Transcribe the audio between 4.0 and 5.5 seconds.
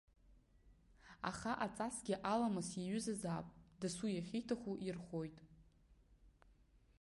иахьиҭаху ирхоит.